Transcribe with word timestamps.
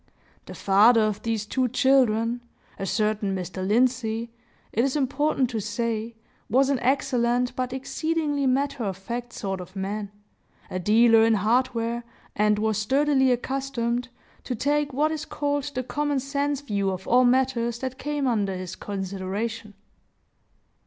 The 0.47 0.55
father 0.55 1.01
of 1.01 1.21
these 1.21 1.45
two 1.45 1.67
children, 1.67 2.41
a 2.79 2.87
certain 2.87 3.35
Mr. 3.35 3.63
Lindsey, 3.63 4.31
it 4.73 4.83
is 4.83 4.95
important 4.95 5.51
to 5.51 5.59
say, 5.59 6.15
was 6.49 6.71
an 6.71 6.79
excellent 6.79 7.55
but 7.55 7.71
exceedingly 7.71 8.47
matter 8.47 8.83
of 8.83 8.97
fact 8.97 9.31
sort 9.31 9.61
of 9.61 9.75
man, 9.75 10.09
a 10.71 10.79
dealer 10.79 11.23
in 11.23 11.35
hardware, 11.35 12.03
and 12.35 12.57
was 12.57 12.79
sturdily 12.79 13.31
accustomed 13.31 14.09
to 14.45 14.55
take 14.55 14.91
what 14.91 15.11
is 15.11 15.23
called 15.25 15.65
the 15.75 15.83
common 15.83 16.19
sense 16.19 16.61
view 16.61 16.89
of 16.89 17.07
all 17.07 17.23
matters 17.23 17.77
that 17.77 17.99
came 17.99 18.25
under 18.25 18.55
his 18.57 18.75
consideration. 18.75 19.75